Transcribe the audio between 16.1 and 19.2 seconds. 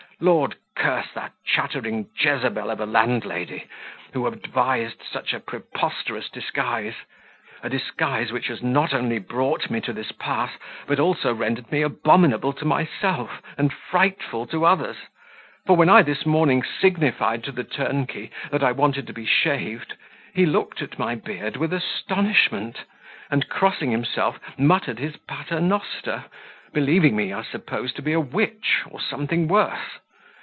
morning signified to the turnkey that I wanted to